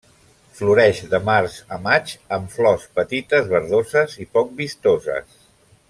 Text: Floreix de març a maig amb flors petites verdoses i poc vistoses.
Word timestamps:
Floreix 0.59 1.01
de 1.11 1.19
març 1.27 1.57
a 1.77 1.79
maig 1.89 2.15
amb 2.37 2.55
flors 2.55 2.89
petites 3.01 3.53
verdoses 3.55 4.19
i 4.25 4.29
poc 4.39 4.55
vistoses. 4.65 5.39